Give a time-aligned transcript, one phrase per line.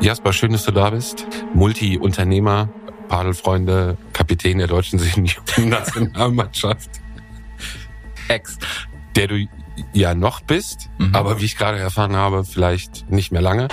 [0.00, 1.26] Jasper, schön, dass du da bist.
[1.52, 2.70] Multi-Unternehmer,
[3.08, 4.98] Padelfreunde, Kapitän der deutschen
[5.58, 6.90] Nationalmannschaft.
[8.28, 8.58] Ex.
[9.14, 9.46] Der du
[9.92, 11.14] ja noch bist, mhm.
[11.14, 13.68] aber wie ich gerade erfahren habe, vielleicht nicht mehr lange.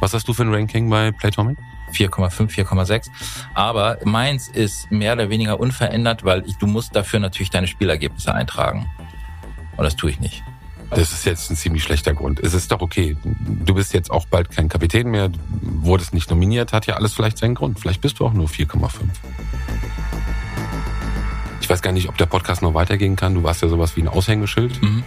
[0.00, 1.56] Was hast du für ein Ranking bei Playtomic?
[1.94, 3.08] 4,5, 4,6.
[3.54, 8.34] Aber meins ist mehr oder weniger unverändert, weil ich, du musst dafür natürlich deine Spielergebnisse
[8.34, 8.86] eintragen.
[9.76, 10.44] Und das tue ich nicht.
[10.90, 12.40] Das ist jetzt ein ziemlich schlechter Grund.
[12.40, 13.16] Es ist doch okay.
[13.24, 15.30] Du bist jetzt auch bald kein Kapitän mehr,
[15.60, 17.78] wurdest nicht nominiert, hat ja alles vielleicht seinen Grund.
[17.78, 18.90] Vielleicht bist du auch nur 4,5.
[21.60, 23.34] Ich weiß gar nicht, ob der Podcast noch weitergehen kann.
[23.34, 24.82] Du warst ja sowas wie ein Aushängeschild.
[24.82, 25.04] Mhm.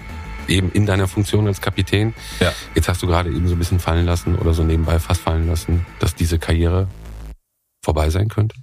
[0.48, 2.14] Eben in deiner Funktion als Kapitän.
[2.40, 2.52] Ja.
[2.76, 5.48] Jetzt hast du gerade eben so ein bisschen fallen lassen oder so nebenbei fast fallen
[5.48, 6.88] lassen, dass diese Karriere
[7.84, 8.56] vorbei sein könnte.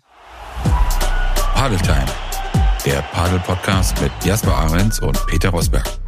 [1.54, 2.06] Padeltime,
[2.86, 5.98] der Padel-Podcast mit Jasper Ahrens und Peter Rosberg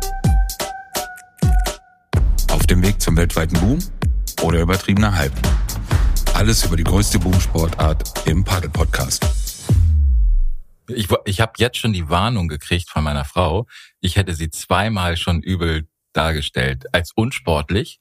[2.70, 3.80] dem Weg zum weltweiten Boom
[4.42, 5.34] oder übertriebener Hype.
[6.34, 9.26] Alles über die größte Boomsportart im Paddle-Podcast.
[10.86, 13.66] Ich, ich habe jetzt schon die Warnung gekriegt von meiner Frau,
[14.00, 17.98] ich hätte sie zweimal schon übel dargestellt als unsportlich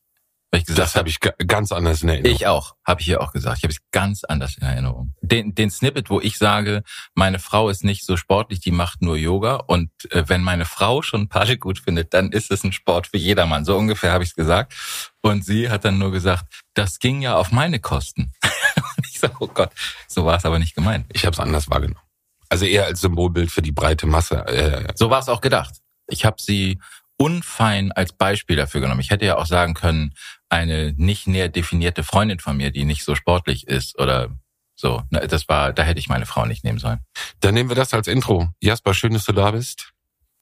[0.51, 2.35] ich gesagt das habe ich ganz anders in Erinnerung.
[2.35, 3.57] Ich auch, habe ich hier auch gesagt.
[3.59, 5.13] Ich habe es ganz anders in Erinnerung.
[5.21, 6.81] Den, den Snippet, wo ich sage,
[7.13, 9.55] meine Frau ist nicht so sportlich, die macht nur Yoga.
[9.55, 13.17] Und äh, wenn meine Frau schon Paddel gut findet, dann ist es ein Sport für
[13.17, 13.63] jedermann.
[13.63, 14.73] So ungefähr habe ich es gesagt.
[15.21, 18.31] Und sie hat dann nur gesagt, das ging ja auf meine Kosten.
[18.43, 19.71] und ich sage, oh Gott,
[20.07, 21.05] so war es aber nicht gemeint.
[21.13, 22.01] Ich habe es anders wahrgenommen.
[22.49, 24.47] Also eher als Symbolbild für die breite Masse.
[24.47, 25.75] Äh, so war es auch gedacht.
[26.07, 26.79] Ich habe sie
[27.19, 29.01] unfein als Beispiel dafür genommen.
[29.01, 30.15] Ich hätte ja auch sagen können,
[30.47, 34.29] eine nicht näher definierte Freundin von mir, die nicht so sportlich ist oder
[34.75, 35.03] so.
[35.11, 36.99] Das war, da hätte ich meine Frau nicht nehmen sollen.
[37.41, 38.49] Dann nehmen wir das als Intro.
[38.61, 39.91] Jasper, schön, dass du da bist.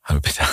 [0.03, 0.47] Hallo Peter.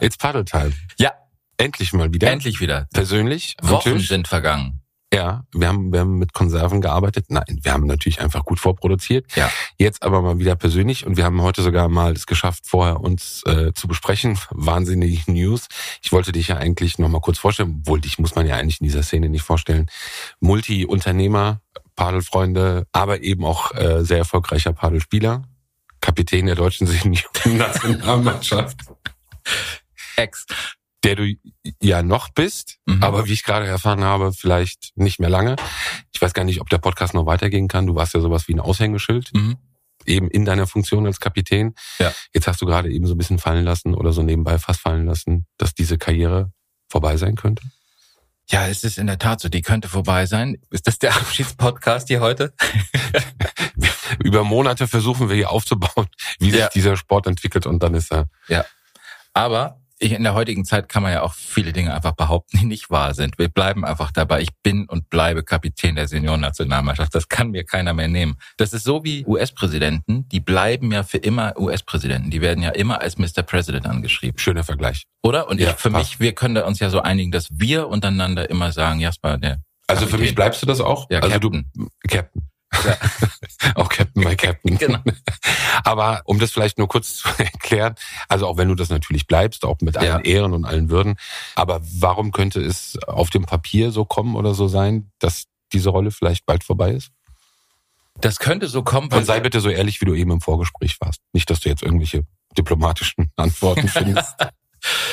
[0.00, 0.72] It's Paddle Time.
[0.98, 1.12] Ja.
[1.56, 2.28] Endlich mal wieder.
[2.28, 2.88] Endlich wieder.
[2.92, 3.56] Persönlich.
[3.62, 4.81] Wochen sind vergangen.
[5.12, 7.26] Ja, wir haben, wir haben mit Konserven gearbeitet.
[7.28, 9.26] Nein, wir haben natürlich einfach gut vorproduziert.
[9.36, 9.50] Ja.
[9.76, 13.42] Jetzt aber mal wieder persönlich und wir haben heute sogar mal es geschafft, vorher uns
[13.44, 14.38] äh, zu besprechen.
[14.50, 15.66] Wahnsinnige News.
[16.00, 18.80] Ich wollte dich ja eigentlich noch mal kurz vorstellen, obwohl dich muss man ja eigentlich
[18.80, 19.90] in dieser Szene nicht vorstellen.
[20.40, 21.60] Multi-Unternehmer,
[21.94, 25.42] Padelfreunde, aber eben auch äh, sehr erfolgreicher Padelspieler,
[26.00, 26.88] Kapitän der deutschen
[27.44, 28.78] Nationalmannschaft.
[30.16, 30.46] Ex
[31.04, 31.34] der du
[31.80, 33.02] ja noch bist, mhm.
[33.02, 35.56] aber wie ich gerade erfahren habe, vielleicht nicht mehr lange.
[36.12, 37.86] Ich weiß gar nicht, ob der Podcast noch weitergehen kann.
[37.86, 39.32] Du warst ja sowas wie ein Aushängeschild.
[39.34, 39.56] Mhm.
[40.04, 41.74] Eben in deiner Funktion als Kapitän.
[41.98, 42.12] Ja.
[42.32, 45.06] Jetzt hast du gerade eben so ein bisschen fallen lassen oder so nebenbei fast fallen
[45.06, 46.52] lassen, dass diese Karriere
[46.88, 47.62] vorbei sein könnte.
[48.48, 50.58] Ja, es ist in der Tat so, die könnte vorbei sein.
[50.70, 52.52] Ist das der Abschiedspodcast hier heute?
[54.22, 56.08] Über Monate versuchen wir hier aufzubauen,
[56.38, 58.28] wie sich dieser Sport entwickelt und dann ist er.
[58.48, 58.64] Ja.
[59.32, 62.66] Aber ich, in der heutigen Zeit kann man ja auch viele Dinge einfach behaupten, die
[62.66, 63.38] nicht wahr sind.
[63.38, 64.42] Wir bleiben einfach dabei.
[64.42, 67.14] Ich bin und bleibe Kapitän der Seniorennationalmannschaft.
[67.14, 68.36] Das kann mir keiner mehr nehmen.
[68.56, 72.30] Das ist so wie US-Präsidenten, die bleiben ja für immer US-Präsidenten.
[72.30, 73.42] Die werden ja immer als Mr.
[73.42, 74.38] President angeschrieben.
[74.38, 75.04] Schöner Vergleich.
[75.22, 75.48] Oder?
[75.48, 76.10] Und ja, ich, für passt.
[76.10, 79.58] mich, wir können da uns ja so einigen, dass wir untereinander immer sagen, Jasper, der
[79.86, 81.10] also für mich bleibst du das auch?
[81.10, 81.70] Ja, also Captain.
[81.74, 82.42] du Captain.
[82.84, 82.96] Ja.
[83.74, 84.78] auch Captain, my Captain.
[84.78, 84.98] genau.
[85.84, 87.94] Aber um das vielleicht nur kurz zu erklären,
[88.28, 90.20] also auch wenn du das natürlich bleibst, auch mit allen ja.
[90.20, 91.16] Ehren und allen Würden,
[91.54, 96.10] aber warum könnte es auf dem Papier so kommen oder so sein, dass diese Rolle
[96.10, 97.10] vielleicht bald vorbei ist?
[98.20, 99.10] Das könnte so kommen.
[99.12, 101.20] Und sei bitte so ehrlich, wie du eben im Vorgespräch warst.
[101.32, 104.36] Nicht, dass du jetzt irgendwelche diplomatischen Antworten findest.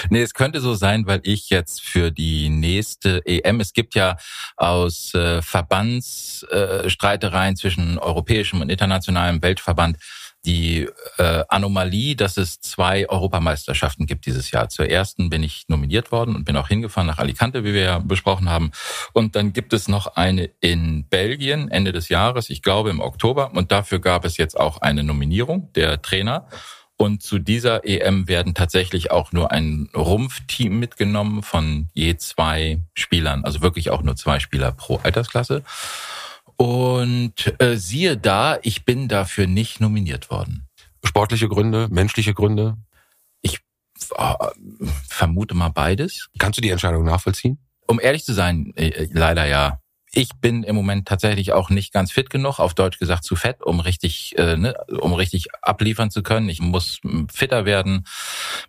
[0.09, 4.15] Nee, es könnte so sein, weil ich jetzt für die nächste EM, es gibt ja
[4.57, 9.97] aus äh, Verbandsstreitereien äh, zwischen europäischem und internationalem Weltverband
[10.45, 10.87] die
[11.17, 14.69] äh, Anomalie, dass es zwei Europameisterschaften gibt dieses Jahr.
[14.69, 17.99] Zur ersten bin ich nominiert worden und bin auch hingefahren nach Alicante, wie wir ja
[17.99, 18.71] besprochen haben.
[19.13, 23.51] Und dann gibt es noch eine in Belgien Ende des Jahres, ich glaube im Oktober.
[23.53, 26.47] Und dafür gab es jetzt auch eine Nominierung der Trainer.
[27.01, 33.45] Und zu dieser EM werden tatsächlich auch nur ein Rumpfteam mitgenommen von je zwei Spielern,
[33.45, 35.63] also wirklich auch nur zwei Spieler pro Altersklasse.
[36.57, 40.67] Und äh, siehe da, ich bin dafür nicht nominiert worden.
[41.05, 42.75] Sportliche Gründe, menschliche Gründe?
[43.41, 43.59] Ich
[44.17, 44.33] äh,
[45.07, 46.27] vermute mal beides.
[46.37, 47.59] Kannst du die Entscheidung nachvollziehen?
[47.87, 49.79] Um ehrlich zu sein, äh, leider ja
[50.11, 53.61] ich bin im Moment tatsächlich auch nicht ganz fit genug, auf Deutsch gesagt zu fett,
[53.61, 56.49] um richtig, äh, ne, um richtig abliefern zu können.
[56.49, 56.99] Ich muss
[57.31, 58.05] fitter werden,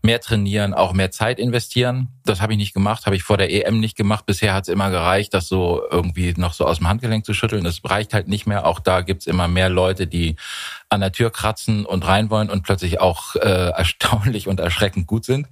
[0.03, 2.09] mehr trainieren, auch mehr Zeit investieren.
[2.25, 4.27] Das habe ich nicht gemacht, habe ich vor der EM nicht gemacht.
[4.27, 7.65] Bisher hat es immer gereicht, das so irgendwie noch so aus dem Handgelenk zu schütteln.
[7.65, 8.67] Das reicht halt nicht mehr.
[8.67, 10.37] Auch da gibt's immer mehr Leute, die
[10.91, 13.39] an der Tür kratzen und rein wollen und plötzlich auch äh,
[13.77, 15.49] erstaunlich und erschreckend gut sind.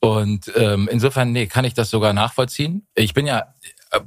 [0.00, 2.86] Und ähm, insofern, nee, kann ich das sogar nachvollziehen.
[2.94, 3.54] Ich bin ja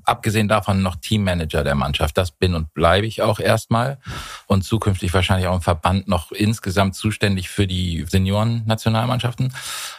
[0.06, 2.18] abgesehen davon noch Teammanager der Mannschaft.
[2.18, 4.00] Das bin und bleibe ich auch erstmal
[4.47, 9.53] und zukünftig wahrscheinlich auch im Verband noch insgesamt zuständig für die Senioren-Nationalmannschaften.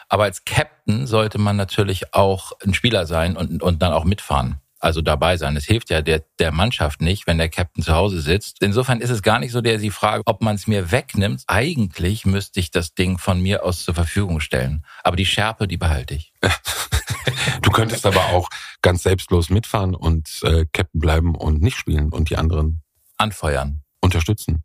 [0.08, 4.60] Aber als Captain sollte man natürlich auch ein Spieler sein und, und dann auch mitfahren
[4.84, 5.56] also dabei sein.
[5.56, 8.58] Es hilft ja der, der Mannschaft nicht, wenn der Captain zu Hause sitzt.
[8.60, 11.42] Insofern ist es gar nicht so der die Frage, ob man es mir wegnimmt.
[11.46, 14.84] Eigentlich müsste ich das Ding von mir aus zur Verfügung stellen.
[15.02, 16.32] Aber die Schärpe, die behalte ich.
[17.62, 18.48] du könntest aber auch
[18.82, 22.82] ganz selbstlos mitfahren und äh, Captain bleiben und nicht spielen und die anderen
[23.16, 23.82] anfeuern.
[24.00, 24.62] Unterstützen.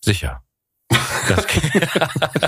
[0.00, 0.42] Sicher.
[1.28, 1.46] Das,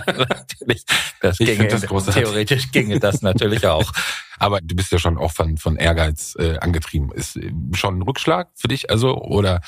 [0.07, 0.85] natürlich,
[1.21, 3.93] das ginge, das theoretisch ginge das natürlich auch.
[4.39, 7.13] Aber du bist ja schon auch von, von Ehrgeiz äh, angetrieben.
[7.13, 9.61] Ist äh, schon ein Rückschlag für dich also oder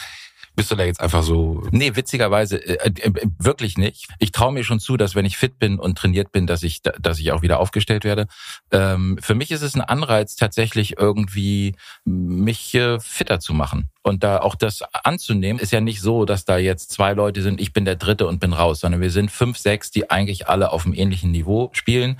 [0.56, 1.62] bist du da jetzt einfach so?
[1.70, 4.08] Nee, witzigerweise äh, äh, wirklich nicht.
[4.18, 6.80] Ich traue mir schon zu, dass wenn ich fit bin und trainiert bin, dass ich,
[6.82, 8.26] dass ich auch wieder aufgestellt werde.
[8.72, 13.90] Ähm, für mich ist es ein Anreiz, tatsächlich irgendwie mich äh, fitter zu machen.
[14.02, 17.60] Und da auch das anzunehmen, ist ja nicht so, dass da jetzt zwei Leute sind,
[17.60, 20.72] ich bin der Dritte und bin raus, sondern wir sind fünf, sechs, die eigentlich alle
[20.72, 22.18] auf einem ähnlichen Niveau spielen.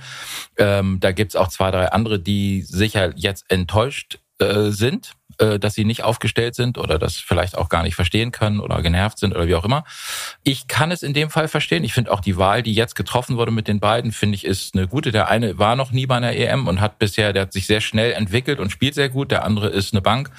[0.57, 5.73] Ähm, da gibt's auch zwei, drei andere, die sicher jetzt enttäuscht äh, sind äh, dass
[5.75, 9.35] sie nicht aufgestellt sind oder das vielleicht auch gar nicht verstehen können oder genervt sind
[9.35, 9.83] oder wie auch immer.
[10.43, 11.83] Ich kann es in dem Fall verstehen.
[11.83, 14.75] Ich finde auch die Wahl, die jetzt getroffen wurde mit den beiden, finde ich, ist
[14.75, 15.11] eine gute.
[15.11, 17.81] Der eine war noch nie bei einer EM und hat bisher, der hat sich sehr
[17.81, 19.31] schnell entwickelt und spielt sehr gut.
[19.31, 20.31] Der andere ist eine Bank.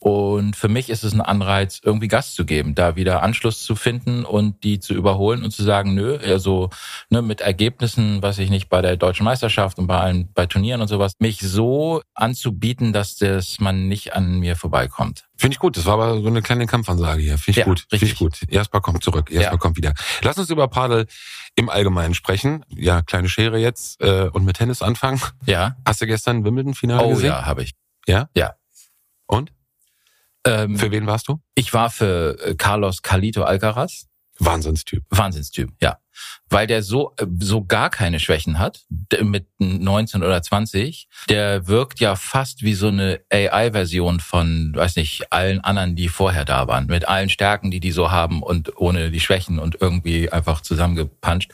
[0.00, 3.74] Und für mich ist es ein Anreiz, irgendwie Gas zu geben, da wieder Anschluss zu
[3.74, 6.70] finden und die zu überholen und zu sagen, nö, also
[7.08, 10.80] ne, mit Ergebnissen, was ich nicht bei der deutschen Meisterschaft und bei allen bei Turnieren
[10.82, 15.24] und sowas, mich so anzubieten, dass das man nicht an mir vorbeikommt.
[15.36, 15.76] Finde ich gut.
[15.76, 17.38] Das war aber so eine kleine Kampfansage hier.
[17.38, 17.86] Finde ich ja, gut.
[17.88, 18.40] Finde ich gut.
[18.48, 19.30] Erstmal kommt zurück.
[19.30, 19.58] Erstmal ja.
[19.58, 19.94] kommt wieder.
[20.22, 21.06] Lass uns über Padel
[21.54, 22.64] im Allgemeinen sprechen.
[22.68, 25.20] Ja, kleine Schere jetzt äh, und mit Tennis anfangen.
[25.46, 25.76] Ja.
[25.84, 27.30] Hast du gestern Wimbledon-Finale oh, gesehen?
[27.30, 27.72] Oh ja, habe ich.
[28.06, 28.28] Ja?
[28.36, 28.54] Ja.
[29.26, 29.52] Und?
[30.44, 31.40] Ähm, für wen warst du?
[31.54, 34.08] Ich war für äh, Carlos Calito Alcaraz.
[34.44, 35.04] Wahnsinnstyp.
[35.10, 35.98] Wahnsinnstyp, ja
[36.48, 38.82] weil der so äh, so gar keine Schwächen hat
[39.20, 41.08] mit 19 oder 20.
[41.28, 46.44] Der wirkt ja fast wie so eine AI-Version von, weiß nicht, allen anderen, die vorher
[46.44, 50.30] da waren, mit allen Stärken, die die so haben und ohne die Schwächen und irgendwie
[50.30, 51.52] einfach zusammengepanscht.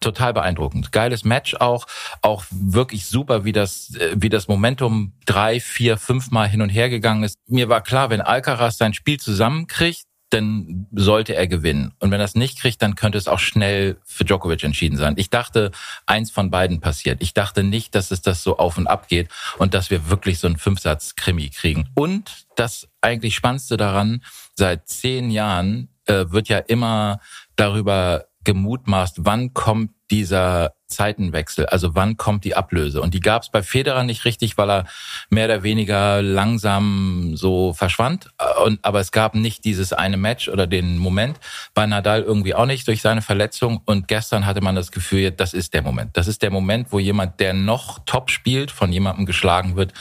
[0.00, 0.92] Total beeindruckend.
[0.92, 1.86] Geiles Match auch,
[2.22, 6.70] auch wirklich super, wie das äh, wie das Momentum drei, vier, fünf Mal hin und
[6.70, 7.36] her gegangen ist.
[7.46, 11.92] Mir war klar, wenn Alcaraz sein Spiel zusammenkriegt, dann sollte er gewinnen.
[11.98, 15.14] Und wenn er es nicht kriegt, dann könnte es auch schnell für Djokovic entschieden sein.
[15.16, 15.72] Ich dachte,
[16.06, 17.20] eins von beiden passiert.
[17.20, 19.28] Ich dachte nicht, dass es das so auf und ab geht
[19.58, 21.88] und dass wir wirklich so einen Fünfsatz-Krimi kriegen.
[21.94, 24.22] Und das eigentlich Spannendste daran,
[24.54, 27.20] seit zehn Jahren äh, wird ja immer
[27.56, 33.00] darüber gemutmaßt, wann kommt dieser Zeitenwechsel, also wann kommt die Ablöse?
[33.00, 34.84] Und die gab es bei Federer nicht richtig, weil er
[35.30, 38.28] mehr oder weniger langsam so verschwand.
[38.64, 41.38] Und, aber es gab nicht dieses eine Match oder den Moment.
[41.74, 43.80] Bei Nadal irgendwie auch nicht durch seine Verletzung.
[43.84, 46.16] Und gestern hatte man das Gefühl, das ist der Moment.
[46.16, 49.92] Das ist der Moment, wo jemand, der noch top spielt, von jemandem geschlagen wird,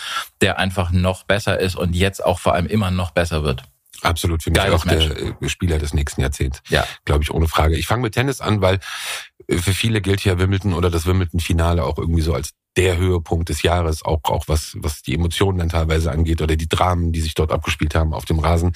[0.42, 3.64] der einfach noch besser ist und jetzt auch vor allem immer noch besser wird.
[4.04, 5.10] Absolut, für mich auch Match.
[5.42, 6.62] der Spieler des nächsten Jahrzehnts.
[6.70, 6.86] Ja.
[7.06, 7.78] Glaube ich, ohne Frage.
[7.78, 8.80] Ich fange mit Tennis an, weil
[9.48, 13.50] äh, für viele gilt ja Wimbledon oder das Wimbledon-Finale auch irgendwie so als der Höhepunkt
[13.50, 17.20] des Jahres, auch, auch was, was die Emotionen dann teilweise angeht oder die Dramen, die
[17.20, 18.74] sich dort abgespielt haben auf dem Rasen.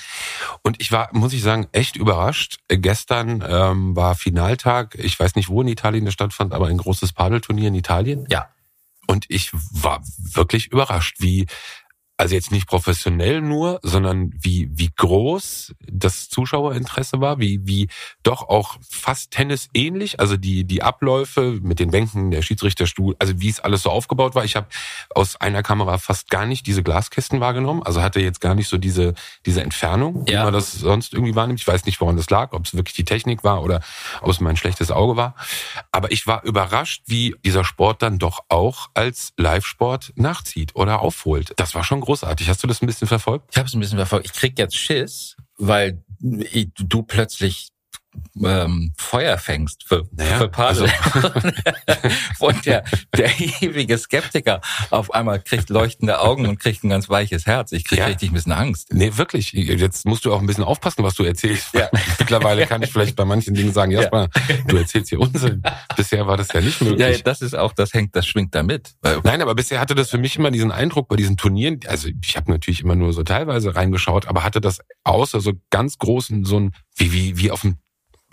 [0.62, 2.60] Und ich war, muss ich sagen, echt überrascht.
[2.68, 7.14] Gestern ähm, war Finaltag, ich weiß nicht, wo in Italien das stattfand, aber ein großes
[7.14, 8.26] Padelturnier in Italien.
[8.30, 8.50] Ja.
[9.08, 11.46] Und ich war wirklich überrascht, wie
[12.18, 17.90] also jetzt nicht professionell nur, sondern wie, wie groß das Zuschauerinteresse war, wie, wie
[18.22, 23.34] doch auch fast Tennis ähnlich, also die, die Abläufe mit den Bänken, der Schiedsrichterstuhl, also
[23.42, 24.46] wie es alles so aufgebaut war.
[24.46, 24.68] Ich habe
[25.16, 28.78] aus einer Kamera fast gar nicht diese Glaskästen wahrgenommen, also hatte jetzt gar nicht so
[28.78, 29.16] diese,
[29.46, 30.42] diese Entfernung, ja.
[30.42, 31.60] wie man das sonst irgendwie wahrnimmt.
[31.60, 33.82] Ich weiß nicht, woran das lag, ob es wirklich die Technik war oder
[34.22, 35.36] ob es mein schlechtes Auge war.
[35.92, 41.54] Aber ich war überrascht, wie dieser Sport dann doch auch als Live-Sport nachzieht oder aufholt.
[41.58, 42.48] Das war schon großartig.
[42.50, 43.48] Hast du das ein bisschen verfolgt?
[43.52, 44.26] Ich habe es ein bisschen verfolgt.
[44.26, 47.73] Ich krieg jetzt Schiss, weil du plötzlich
[48.44, 50.90] ähm, Feuer fängst für, naja, für Padel.
[51.14, 51.32] Also.
[52.40, 52.84] und der,
[53.16, 53.30] der
[53.62, 57.72] ewige Skeptiker auf einmal kriegt leuchtende Augen und kriegt ein ganz weiches Herz.
[57.72, 58.08] Ich kriege ja.
[58.08, 58.94] richtig ein bisschen Angst.
[58.94, 59.54] Nee, wirklich.
[59.54, 61.74] Jetzt musst du auch ein bisschen aufpassen, was du erzählst.
[61.74, 61.90] Ja.
[62.20, 64.56] Mittlerweile kann ich vielleicht bei manchen Dingen sagen, Jasper, ja.
[64.68, 65.62] du erzählst hier Unsinn.
[65.96, 67.18] Bisher war das ja nicht möglich.
[67.18, 68.94] Ja, das ist auch, das hängt, das schwingt da mit.
[69.24, 72.36] Nein, aber bisher hatte das für mich immer diesen Eindruck bei diesen Turnieren, also ich
[72.36, 76.60] habe natürlich immer nur so teilweise reingeschaut, aber hatte das außer so ganz großen, so
[76.60, 77.78] ein, wie, wie, wie auf dem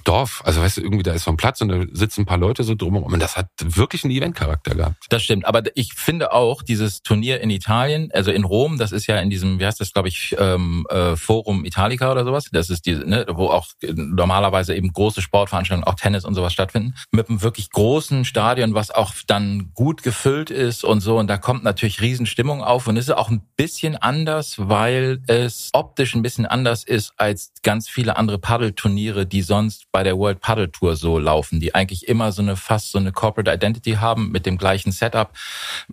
[0.05, 0.43] Dorf.
[0.45, 2.65] Also weißt du, irgendwie da ist so ein Platz und da sitzen ein paar Leute
[2.65, 3.13] so drumherum.
[3.13, 4.97] Und das hat wirklich einen Eventcharakter gehabt.
[5.09, 5.47] Das stimmt.
[5.47, 9.31] Aber ich finde auch dieses Turnier in Italien, also in Rom, das ist ja in
[9.31, 12.47] diesem, wie heißt das, glaube ich, ähm, äh, Forum Italica oder sowas.
[12.53, 16.95] Das ist die, ne, wo auch normalerweise eben große Sportveranstaltungen, auch Tennis und sowas stattfinden.
[17.11, 21.19] Mit einem wirklich großen Stadion, was auch dann gut gefüllt ist und so.
[21.19, 22.87] Und da kommt natürlich Riesenstimmung auf.
[22.87, 27.53] Und es ist auch ein bisschen anders, weil es optisch ein bisschen anders ist als
[27.63, 32.09] ganz viele andere Paddelturniere, die sonst bei der World Paddle Tour so laufen, die eigentlich
[32.09, 35.31] immer so eine fast so eine Corporate Identity haben mit dem gleichen Setup,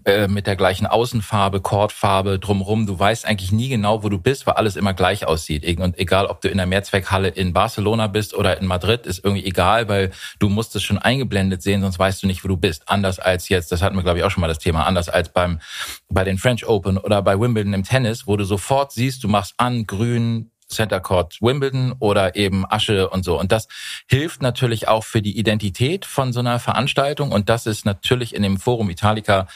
[0.05, 2.85] äh, mit der gleichen Außenfarbe, Chordfarbe drumrum.
[2.85, 5.65] Du weißt eigentlich nie genau, wo du bist, weil alles immer gleich aussieht.
[5.79, 9.45] Und egal, ob du in der Mehrzweckhalle in Barcelona bist oder in Madrid, ist irgendwie
[9.45, 12.83] egal, weil du musst es schon eingeblendet sehen, sonst weißt du nicht, wo du bist.
[12.87, 15.29] Anders als jetzt, das hatten wir glaube ich auch schon mal das Thema, anders als
[15.29, 15.59] beim
[16.09, 19.53] bei den French Open oder bei Wimbledon im Tennis, wo du sofort siehst, du machst
[19.57, 23.39] an, grün, Center Court Wimbledon oder eben Asche und so.
[23.39, 23.67] Und das
[24.07, 27.31] hilft natürlich auch für die Identität von so einer Veranstaltung.
[27.31, 29.47] Und das ist natürlich in dem Forum Italica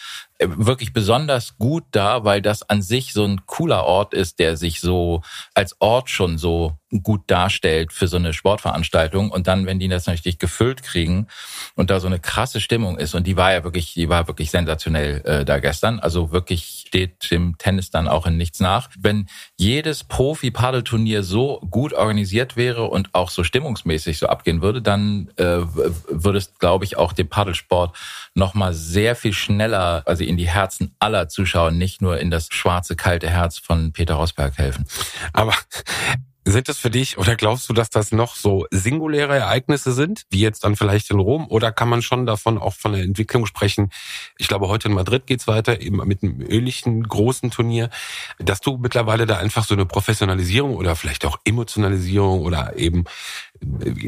[0.41, 4.81] wirklich besonders gut da, weil das an sich so ein cooler Ort ist, der sich
[4.81, 5.21] so
[5.53, 9.31] als Ort schon so gut darstellt für so eine Sportveranstaltung.
[9.31, 11.27] Und dann, wenn die das natürlich gefüllt kriegen
[11.75, 14.51] und da so eine krasse Stimmung ist, und die war ja wirklich, die war wirklich
[14.51, 15.99] sensationell äh, da gestern.
[15.99, 18.89] Also wirklich steht dem Tennis dann auch in nichts nach.
[18.99, 25.29] Wenn jedes Profi-Paddelturnier so gut organisiert wäre und auch so stimmungsmäßig so abgehen würde, dann
[25.37, 25.59] äh,
[26.09, 27.95] würde es, glaube ich, auch dem Paddelsport
[28.33, 32.95] nochmal sehr viel schneller, also in die Herzen aller Zuschauer, nicht nur in das schwarze,
[32.95, 34.85] kalte Herz von Peter Rosberg helfen.
[35.33, 35.53] Aber
[36.43, 40.39] sind das für dich oder glaubst du, dass das noch so singuläre Ereignisse sind, wie
[40.39, 41.47] jetzt dann vielleicht in Rom?
[41.47, 43.91] Oder kann man schon davon auch von der Entwicklung sprechen?
[44.37, 47.89] Ich glaube, heute in Madrid geht's weiter, eben mit einem ähnlichen großen Turnier,
[48.39, 53.05] dass du mittlerweile da einfach so eine Professionalisierung oder vielleicht auch Emotionalisierung oder eben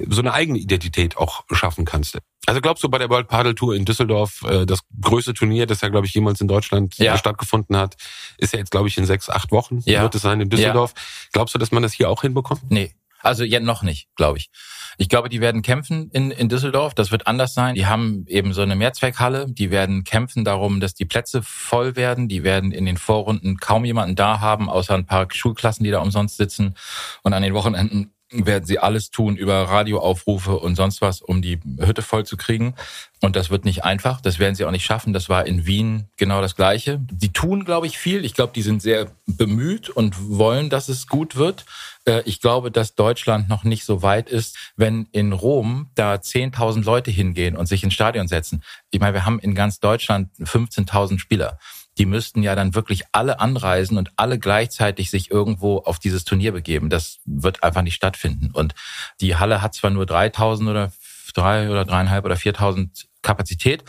[0.09, 2.17] so eine eigene Identität auch schaffen kannst.
[2.45, 5.81] Also glaubst du bei der World Paddle Tour in Düsseldorf, äh, das größte Turnier, das
[5.81, 7.17] ja, glaube ich, jemals in Deutschland ja.
[7.17, 7.95] stattgefunden hat,
[8.37, 10.01] ist ja jetzt, glaube ich, in sechs, acht Wochen ja.
[10.01, 10.93] wird es sein in Düsseldorf.
[10.95, 11.01] Ja.
[11.31, 12.69] Glaubst du, dass man das hier auch hinbekommt?
[12.69, 12.93] Nee.
[13.23, 14.49] Also ja, noch nicht, glaube ich.
[14.97, 16.93] Ich glaube, die werden kämpfen in, in Düsseldorf.
[16.93, 17.73] Das wird anders sein.
[17.73, 19.45] Die haben eben so eine Mehrzweckhalle.
[19.47, 22.27] Die werden kämpfen darum, dass die Plätze voll werden.
[22.27, 25.99] Die werden in den Vorrunden kaum jemanden da haben, außer ein paar Schulklassen, die da
[25.99, 26.75] umsonst sitzen.
[27.23, 31.59] Und an den Wochenenden werden sie alles tun über Radioaufrufe und sonst was, um die
[31.79, 32.75] Hütte voll zu kriegen.
[33.21, 34.19] Und das wird nicht einfach.
[34.19, 35.13] Das werden sie auch nicht schaffen.
[35.13, 36.99] Das war in Wien genau das Gleiche.
[36.99, 38.25] Die tun, glaube ich, viel.
[38.25, 41.65] Ich glaube, die sind sehr bemüht und wollen, dass es gut wird.
[42.05, 46.83] Äh, ich glaube, dass Deutschland noch nicht so weit ist, wenn in Rom da 10.000
[46.83, 48.63] Leute hingehen und sich ins Stadion setzen.
[48.91, 51.59] Ich meine, wir haben in ganz Deutschland 15.000 Spieler
[51.97, 56.51] die müssten ja dann wirklich alle anreisen und alle gleichzeitig sich irgendwo auf dieses Turnier
[56.51, 56.89] begeben.
[56.89, 58.51] Das wird einfach nicht stattfinden.
[58.51, 58.73] Und
[59.21, 60.91] die Halle hat zwar nur 3000 oder
[61.33, 63.83] drei oder dreieinhalb oder 4000 Kapazität.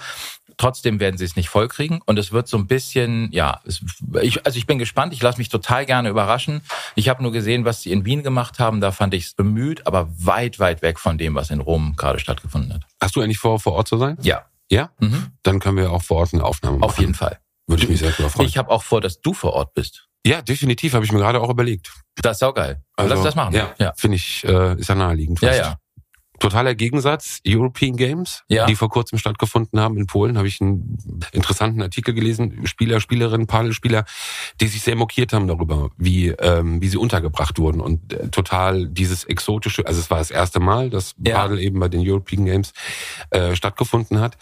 [0.56, 3.82] Trotzdem werden sie es nicht vollkriegen und es wird so ein bisschen, ja, es,
[4.22, 6.62] ich, also ich bin gespannt, ich lasse mich total gerne überraschen.
[6.94, 9.86] Ich habe nur gesehen, was sie in Wien gemacht haben, da fand ich es bemüht,
[9.86, 12.82] aber weit, weit weg von dem, was in Rom gerade stattgefunden hat.
[13.00, 14.16] Hast du eigentlich vor, vor Ort zu sein?
[14.22, 14.44] Ja.
[14.70, 14.90] Ja?
[15.00, 15.32] Mhm.
[15.42, 16.88] Dann können wir auch vor Ort eine Aufnahme machen.
[16.88, 17.38] Auf jeden Fall.
[17.66, 18.48] Würde ich mich sehr drüber freuen.
[18.48, 20.06] Ich habe auch vor, dass du vor Ort bist.
[20.26, 21.92] Ja, definitiv, habe ich mir gerade auch überlegt.
[22.16, 22.82] Das ist auch geil.
[22.96, 23.54] Also, Lass das machen.
[23.54, 23.92] Ja, ja.
[23.96, 25.40] finde ich, äh, ist ja naheliegend.
[25.40, 25.58] Fast.
[25.58, 25.78] Ja, ja
[26.38, 27.40] totaler Gegensatz.
[27.46, 28.66] European Games, ja.
[28.66, 30.98] die vor kurzem stattgefunden haben in Polen, habe ich einen
[31.32, 32.66] interessanten Artikel gelesen.
[32.66, 34.04] Spieler, Spielerinnen, Padelspieler,
[34.60, 38.86] die sich sehr mokiert haben darüber, wie ähm, wie sie untergebracht wurden und äh, total
[38.88, 39.86] dieses exotische.
[39.86, 41.36] Also es war das erste Mal, dass ja.
[41.36, 42.72] Padel eben bei den European Games
[43.30, 44.36] äh, stattgefunden hat.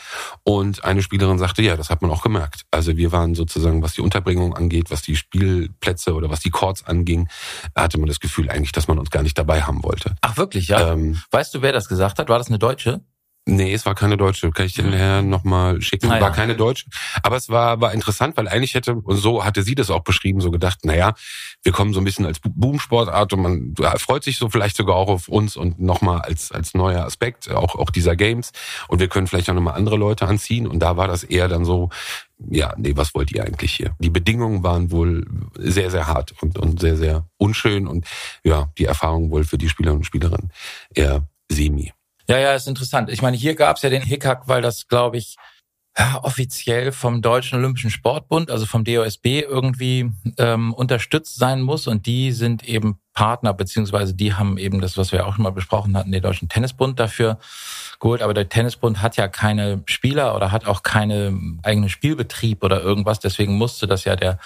[0.44, 2.64] Und eine Spielerin sagte, ja, das hat man auch gemerkt.
[2.70, 6.84] Also wir waren sozusagen, was die Unterbringung angeht, was die Spielplätze oder was die Courts
[6.86, 7.28] anging,
[7.76, 10.14] hatte man das Gefühl eigentlich, dass man uns gar nicht dabei haben wollte.
[10.20, 10.92] Ach wirklich, ja.
[10.92, 12.28] Ähm, weißt du, wer das das gesagt hat?
[12.28, 13.02] War das eine Deutsche?
[13.44, 14.52] Nee, es war keine Deutsche.
[14.52, 16.08] Kann ich den Herrn nochmal schicken?
[16.12, 16.20] Ah, ja.
[16.20, 16.86] War keine Deutsche.
[17.24, 20.40] Aber es war, war interessant, weil eigentlich hätte, und so hatte sie das auch beschrieben,
[20.40, 21.14] so gedacht, naja,
[21.64, 25.08] wir kommen so ein bisschen als Boomsportart und man freut sich so vielleicht sogar auch
[25.08, 28.52] auf uns und nochmal als, als neuer Aspekt auch, auch dieser Games.
[28.86, 30.68] Und wir können vielleicht auch nochmal andere Leute anziehen.
[30.68, 31.90] Und da war das eher dann so,
[32.48, 33.96] ja, nee, was wollt ihr eigentlich hier?
[33.98, 35.26] Die Bedingungen waren wohl
[35.58, 38.06] sehr, sehr hart und, und sehr, sehr unschön und
[38.44, 40.52] ja, die Erfahrung wohl für die Spieler und Spielerinnen
[40.94, 41.92] eher semi.
[42.28, 43.10] Ja, ja, ist interessant.
[43.10, 45.36] Ich meine, hier gab es ja den Hickhack, weil das, glaube ich,
[45.98, 51.86] ja, offiziell vom Deutschen Olympischen Sportbund, also vom DOSB, irgendwie ähm, unterstützt sein muss.
[51.86, 55.50] Und die sind eben Partner, beziehungsweise die haben eben das, was wir auch schon mal
[55.50, 57.38] besprochen hatten, den Deutschen Tennisbund dafür
[58.00, 58.22] geholt.
[58.22, 63.20] Aber der Tennisbund hat ja keine Spieler oder hat auch keine eigenen Spielbetrieb oder irgendwas.
[63.20, 64.38] Deswegen musste das ja der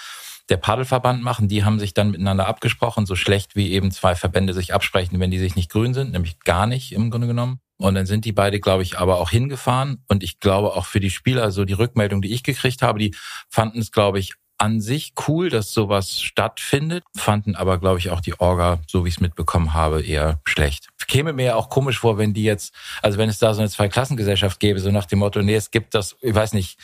[0.49, 1.47] der Paddelverband machen.
[1.47, 5.31] Die haben sich dann miteinander abgesprochen, so schlecht wie eben zwei Verbände sich absprechen, wenn
[5.31, 7.59] die sich nicht grün sind, nämlich gar nicht im Grunde genommen.
[7.77, 10.03] Und dann sind die beide, glaube ich, aber auch hingefahren.
[10.07, 13.15] Und ich glaube auch für die Spieler, so die Rückmeldung, die ich gekriegt habe, die
[13.49, 18.21] fanden es, glaube ich, an sich cool, dass sowas stattfindet, fanden aber, glaube ich, auch
[18.21, 20.87] die Orga, so wie ich es mitbekommen habe, eher schlecht.
[21.07, 23.69] Käme mir ja auch komisch vor, wenn die jetzt, also wenn es da so eine
[23.69, 26.79] Zweiklassengesellschaft gäbe, so nach dem Motto, nee, es gibt das, ich weiß nicht,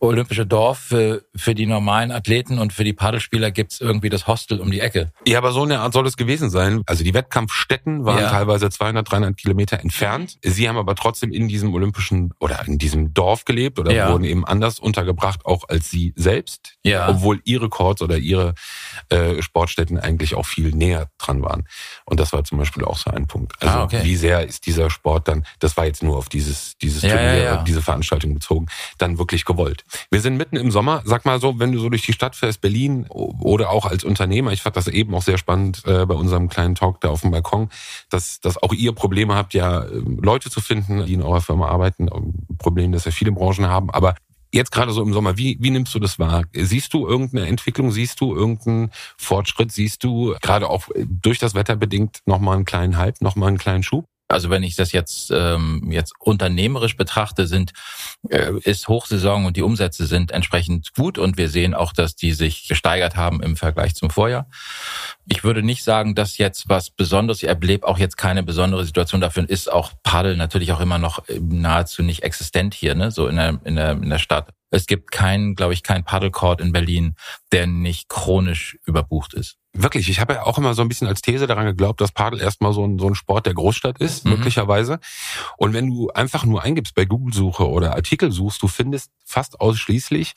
[0.00, 4.60] olympische Dorf für, für die normalen Athleten und für die Paddelspieler gibt's irgendwie das Hostel
[4.60, 5.12] um die Ecke.
[5.26, 6.82] Ja, aber so eine Art soll es gewesen sein.
[6.86, 8.30] Also die Wettkampfstätten waren ja.
[8.30, 10.38] teilweise 200, 300 Kilometer entfernt.
[10.42, 14.10] Sie haben aber trotzdem in diesem olympischen oder in diesem Dorf gelebt oder ja.
[14.10, 16.74] wurden eben anders untergebracht, auch als sie selbst.
[16.82, 17.08] Ja.
[17.08, 18.54] Obwohl ihre Courts oder ihre
[19.08, 21.66] äh, Sportstätten eigentlich auch viel näher dran waren.
[22.04, 23.54] Und das war zum Beispiel auch so ein Punkt.
[23.60, 24.00] Also ah, okay.
[24.04, 27.64] wie sehr ist dieser Sport dann, das war jetzt nur auf dieses, dieses ja, Turnier,
[27.66, 28.66] diese Veranstaltung bezogen,
[28.98, 29.84] dann wirklich gewollt gewollt.
[30.10, 31.02] Wir sind mitten im Sommer.
[31.04, 34.52] Sag mal so, wenn du so durch die Stadt fährst, Berlin oder auch als Unternehmer,
[34.52, 37.30] ich fand das eben auch sehr spannend äh, bei unserem kleinen Talk da auf dem
[37.30, 37.68] Balkon,
[38.10, 41.68] dass, dass auch ihr Probleme habt, ja ähm, Leute zu finden, die in eurer Firma
[41.68, 42.08] arbeiten.
[42.58, 43.90] Problem, das ja viele Branchen haben.
[43.90, 44.14] Aber
[44.52, 46.44] jetzt gerade so im Sommer, wie, wie nimmst du das wahr?
[46.52, 47.90] Siehst du irgendeine Entwicklung?
[47.90, 49.72] Siehst du irgendeinen Fortschritt?
[49.72, 53.82] Siehst du gerade auch durch das Wetter bedingt nochmal einen kleinen Hype, nochmal einen kleinen
[53.82, 54.06] Schub?
[54.28, 57.72] Also wenn ich das jetzt ähm, jetzt unternehmerisch betrachte, sind
[58.28, 62.32] äh, ist Hochsaison und die Umsätze sind entsprechend gut und wir sehen auch, dass die
[62.32, 64.48] sich gesteigert haben im Vergleich zum Vorjahr.
[65.28, 69.20] Ich würde nicht sagen, dass jetzt was Besonderes, ich erlebe auch jetzt keine besondere Situation.
[69.20, 73.12] Dafür ist auch Paddel natürlich auch immer noch nahezu nicht existent hier, ne?
[73.12, 74.52] so in der, in der, in der Stadt.
[74.76, 77.14] Es gibt keinen, glaube ich, keinen Paddlecourt in Berlin,
[77.50, 79.56] der nicht chronisch überbucht ist.
[79.72, 82.40] Wirklich, ich habe ja auch immer so ein bisschen als These daran geglaubt, dass Padel
[82.40, 84.32] erstmal so ein, so ein Sport der Großstadt ist, mhm.
[84.32, 85.00] möglicherweise.
[85.56, 90.34] Und wenn du einfach nur eingibst bei Google-Suche oder Artikel suchst, du findest fast ausschließlich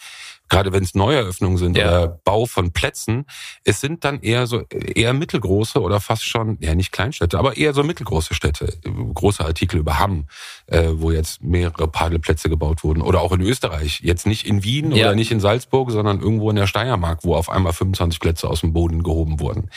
[0.49, 1.87] gerade wenn es Neueröffnungen sind ja.
[1.87, 3.25] oder Bau von Plätzen,
[3.63, 7.73] es sind dann eher so eher mittelgroße oder fast schon, ja nicht Kleinstädte, aber eher
[7.73, 8.73] so mittelgroße Städte.
[9.13, 10.25] Große Artikel über Hamm,
[10.67, 13.01] äh, wo jetzt mehrere Padelplätze gebaut wurden.
[13.01, 14.01] Oder auch in Österreich.
[14.01, 15.07] Jetzt nicht in Wien ja.
[15.07, 18.61] oder nicht in Salzburg, sondern irgendwo in der Steiermark, wo auf einmal 25 Plätze aus
[18.61, 19.69] dem Boden gehoben wurden.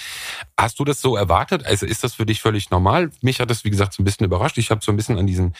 [0.56, 1.66] Hast du das so erwartet?
[1.66, 3.11] Also ist das für dich völlig normal?
[3.20, 4.58] Mich hat das, wie gesagt, so ein bisschen überrascht.
[4.58, 5.54] Ich habe so ein bisschen an diesen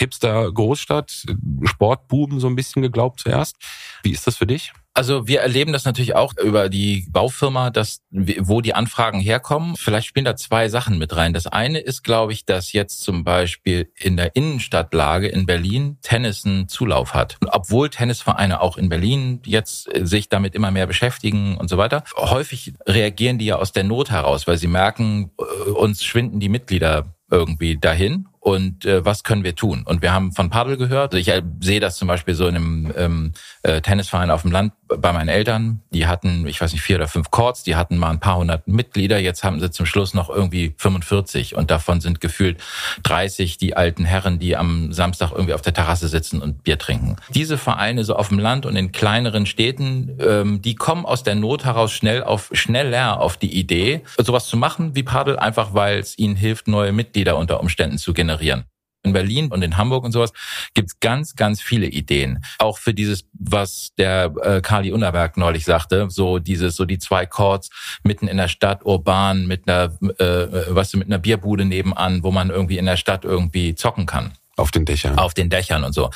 [0.00, 1.26] Hipster-Großstadt,
[1.64, 3.56] Sportbuben so ein bisschen geglaubt zuerst.
[4.02, 4.72] Wie ist das für dich?
[4.92, 9.76] Also wir erleben das natürlich auch über die Baufirma, dass wo die Anfragen herkommen.
[9.76, 11.32] Vielleicht spielen da zwei Sachen mit rein.
[11.32, 16.44] Das eine ist, glaube ich, dass jetzt zum Beispiel in der Innenstadtlage in Berlin Tennis
[16.44, 17.36] einen Zulauf hat.
[17.40, 22.02] Und obwohl Tennisvereine auch in Berlin jetzt sich damit immer mehr beschäftigen und so weiter,
[22.16, 26.48] häufig reagieren die ja aus der Not heraus, weil sie merken, äh, uns schwinden die
[26.48, 29.82] Mitglieder irgendwie dahin und äh, was können wir tun?
[29.84, 31.12] Und wir haben von Paddel gehört.
[31.12, 34.72] Ich äh, sehe das zum Beispiel so in einem ähm, äh, Tennisverein auf dem Land
[34.88, 35.82] bei meinen Eltern.
[35.90, 38.66] Die hatten, ich weiß nicht, vier oder fünf Courts, die hatten mal ein paar hundert
[38.66, 39.18] Mitglieder.
[39.18, 42.58] Jetzt haben sie zum Schluss noch irgendwie 45 und davon sind gefühlt
[43.02, 47.16] 30 die alten Herren, die am Samstag irgendwie auf der Terrasse sitzen und Bier trinken.
[47.34, 51.34] Diese Vereine so auf dem Land und in kleineren Städten, ähm, die kommen aus der
[51.34, 55.98] Not heraus schnell auf schneller auf die Idee, sowas zu machen wie Paddel, einfach weil
[55.98, 58.64] es ihnen hilft, neue Mitglieder unter Umständen zu generieren generieren.
[59.02, 60.30] In Berlin und in Hamburg und sowas
[60.74, 62.44] gibt's ganz, ganz viele Ideen.
[62.58, 67.24] Auch für dieses, was der äh, Kali Unterberg neulich sagte, so dieses, so die zwei
[67.24, 67.70] Chords
[68.02, 72.30] mitten in der Stadt, urban, mit einer, äh, äh was mit einer Bierbude nebenan, wo
[72.30, 74.32] man irgendwie in der Stadt irgendwie zocken kann.
[74.56, 75.18] Auf den Dächern.
[75.18, 76.10] Auf den Dächern und so.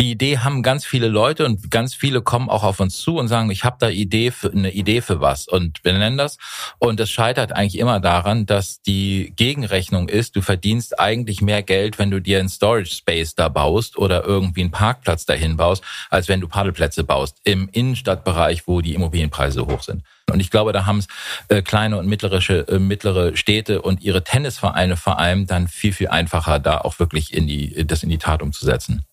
[0.00, 3.28] Die Idee haben ganz viele Leute und ganz viele kommen auch auf uns zu und
[3.28, 6.38] sagen, ich habe da Idee für, eine Idee für was und wir nennen das.
[6.78, 11.98] Und es scheitert eigentlich immer daran, dass die Gegenrechnung ist, du verdienst eigentlich mehr Geld,
[11.98, 16.28] wenn du dir einen Storage Space da baust oder irgendwie einen Parkplatz dahin baust, als
[16.28, 20.02] wenn du Paddelplätze baust im Innenstadtbereich, wo die Immobilienpreise hoch sind.
[20.30, 21.06] Und ich glaube, da haben es
[21.48, 26.08] äh, kleine und mittlere, äh, mittlere Städte und ihre Tennisvereine vor allem dann viel, viel
[26.08, 29.04] einfacher, da auch wirklich in die, das in die Tat umzusetzen.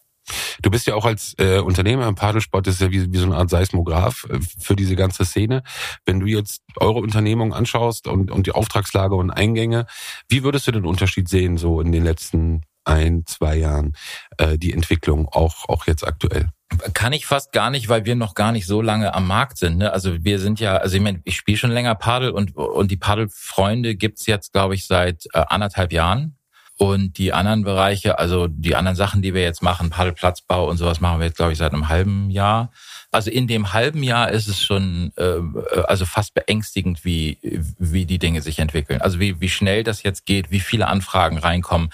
[0.62, 3.26] Du bist ja auch als äh, Unternehmer im Padelsport, das ist ja wie, wie so
[3.26, 5.64] eine Art Seismograph äh, für diese ganze Szene.
[6.06, 9.88] Wenn du jetzt eure Unternehmung anschaust und, und die Auftragslage und Eingänge,
[10.30, 13.96] wie würdest du den Unterschied sehen, so in den letzten ein, zwei Jahren,
[14.38, 16.50] äh, die Entwicklung, auch, auch jetzt aktuell?
[16.94, 19.78] Kann ich fast gar nicht, weil wir noch gar nicht so lange am Markt sind.
[19.78, 19.92] Ne?
[19.92, 22.98] Also wir sind ja, also ich meine, ich spiele schon länger Padel und, und die
[22.98, 26.38] Padelfreunde gibt's jetzt, glaube ich, seit äh, anderthalb Jahren.
[26.82, 31.00] Und die anderen Bereiche, also die anderen Sachen, die wir jetzt machen, Paddelplatzbau und sowas
[31.00, 32.72] machen wir jetzt, glaube ich, seit einem halben Jahr.
[33.12, 35.42] Also in dem halben Jahr ist es schon äh,
[35.84, 37.38] also fast beängstigend, wie
[37.78, 39.00] wie die Dinge sich entwickeln.
[39.00, 41.92] Also wie wie schnell das jetzt geht, wie viele Anfragen reinkommen,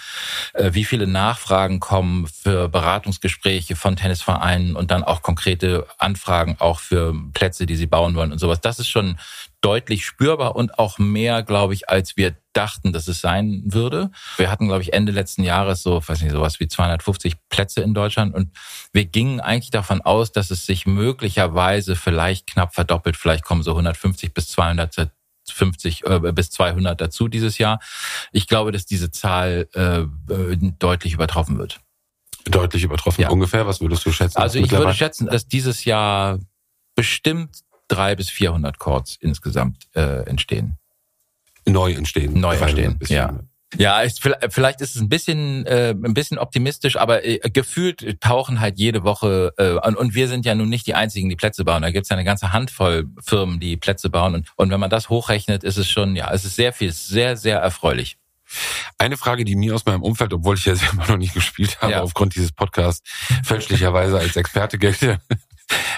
[0.54, 6.80] äh, wie viele Nachfragen kommen für Beratungsgespräche von Tennisvereinen und dann auch konkrete Anfragen auch
[6.80, 8.62] für Plätze, die sie bauen wollen und sowas.
[8.62, 9.18] Das ist schon
[9.60, 14.10] deutlich spürbar und auch mehr, glaube ich, als wir dachten, dass es sein würde.
[14.36, 17.94] Wir hatten, glaube ich, Ende letzten Jahres so, weiß nicht, sowas wie 250 Plätze in
[17.94, 18.50] Deutschland und
[18.92, 23.16] wir gingen eigentlich davon aus, dass es sich möglicherweise vielleicht knapp verdoppelt.
[23.16, 25.10] Vielleicht kommen so 150 bis 200
[25.50, 27.80] 50 äh, bis 200 dazu dieses Jahr.
[28.32, 30.04] Ich glaube, dass diese Zahl äh,
[30.78, 31.80] deutlich übertroffen wird.
[32.44, 33.22] Deutlich übertroffen.
[33.22, 33.30] Ja.
[33.30, 34.38] Ungefähr, was würdest du schätzen?
[34.38, 36.38] Also ich würde schätzen, dass dieses Jahr
[36.94, 40.78] bestimmt drei bis 400 Chords insgesamt äh, entstehen.
[41.66, 42.38] Neu entstehen.
[42.38, 43.40] Neu entstehen, ja.
[43.76, 48.60] Ja, ist, vielleicht ist es ein bisschen äh, ein bisschen optimistisch, aber äh, gefühlt tauchen
[48.60, 51.66] halt jede Woche äh, und, und wir sind ja nun nicht die einzigen, die Plätze
[51.66, 51.82] bauen.
[51.82, 55.10] Da gibt's ja eine ganze Handvoll Firmen, die Plätze bauen und, und wenn man das
[55.10, 58.16] hochrechnet, ist es schon ja, es ist sehr viel, sehr sehr erfreulich.
[58.96, 61.92] Eine Frage, die mir aus meinem Umfeld, obwohl ich ja selber noch nicht gespielt habe,
[61.92, 62.00] ja.
[62.00, 63.06] aufgrund dieses Podcasts
[63.44, 65.20] fälschlicherweise als Experte gelte,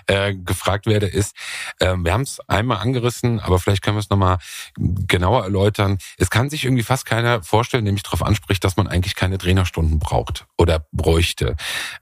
[0.07, 1.35] äh, gefragt werde, ist,
[1.79, 4.39] äh, wir haben es einmal angerissen, aber vielleicht können wir es nochmal
[4.77, 5.99] genauer erläutern.
[6.19, 9.99] Es kann sich irgendwie fast keiner vorstellen, nämlich darauf anspricht, dass man eigentlich keine Trainerstunden
[9.99, 11.57] braucht oder bräuchte.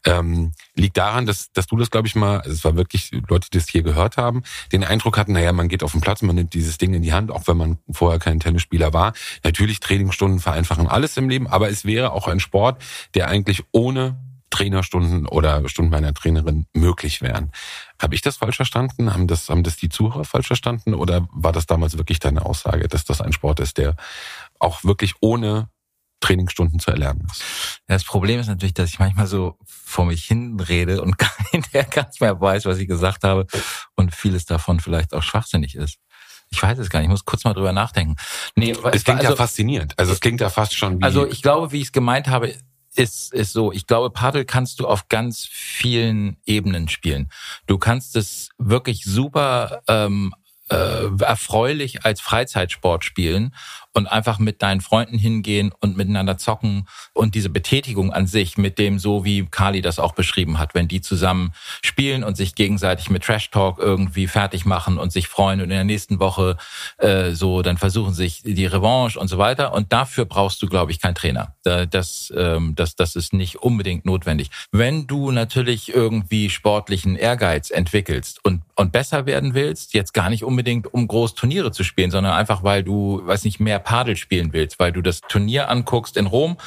[0.04, 3.58] Ähm, liegt daran, dass, dass du das, glaube ich, mal, es war wirklich Leute, die
[3.58, 6.54] das hier gehört haben, den Eindruck hatten, naja, man geht auf den Platz, man nimmt
[6.54, 9.12] dieses Ding in die Hand, auch wenn man vorher kein Tennisspieler war.
[9.44, 12.82] Natürlich, Trainingsstunden vereinfachen alles im Leben, aber es wäre auch ein Sport,
[13.14, 14.16] der eigentlich ohne
[14.50, 17.52] Trainerstunden oder Stunden meiner Trainerin möglich wären.
[18.00, 19.12] Habe ich das falsch verstanden?
[19.12, 20.94] Haben das, haben das die Zuhörer falsch verstanden?
[20.94, 23.96] Oder war das damals wirklich deine Aussage, dass das ein Sport ist, der
[24.58, 25.68] auch wirklich ohne
[26.20, 27.80] Trainingsstunden zu erlernen ist?
[27.86, 31.16] Das Problem ist natürlich, dass ich manchmal so vor mich hin rede und
[31.72, 33.46] der gar nicht mehr weiß, was ich gesagt habe
[33.94, 35.98] und vieles davon vielleicht auch schwachsinnig ist.
[36.50, 37.08] Ich weiß es gar nicht.
[37.08, 38.16] Ich muss kurz mal drüber nachdenken.
[38.56, 39.98] Nee, es klingt also, ja faszinierend.
[39.98, 41.02] Also es klingt ja fast schon wie.
[41.02, 42.54] Also ich glaube, wie ich es gemeint habe,
[42.98, 43.72] ist, ist so.
[43.72, 47.30] Ich glaube, Paddel kannst du auf ganz vielen Ebenen spielen.
[47.66, 50.34] Du kannst es wirklich super ähm,
[50.68, 53.54] äh, erfreulich als Freizeitsport spielen
[53.98, 58.78] und einfach mit deinen Freunden hingehen und miteinander zocken und diese Betätigung an sich mit
[58.78, 63.10] dem so wie Kali das auch beschrieben hat, wenn die zusammen spielen und sich gegenseitig
[63.10, 66.56] mit Trash Talk irgendwie fertig machen und sich freuen und in der nächsten Woche
[66.98, 70.92] äh, so dann versuchen sich die Revanche und so weiter und dafür brauchst du glaube
[70.92, 71.56] ich keinen Trainer.
[71.64, 74.50] Das ähm, das das ist nicht unbedingt notwendig.
[74.70, 80.44] Wenn du natürlich irgendwie sportlichen Ehrgeiz entwickelst und und besser werden willst, jetzt gar nicht
[80.44, 84.52] unbedingt um groß Turniere zu spielen, sondern einfach weil du weiß nicht mehr Padel spielen
[84.52, 86.58] willst, weil du das Turnier anguckst in Rom